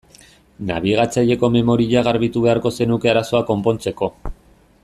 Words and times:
Nabigatzaileko 0.69 1.51
memoria 1.57 2.03
garbitu 2.09 2.45
beharko 2.49 2.75
zenuke 2.81 3.15
arazoa 3.15 3.47
konpontzeko. 3.55 4.15